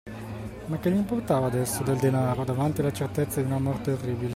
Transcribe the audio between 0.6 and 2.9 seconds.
Ma che gli importava adesso del denaro, davanti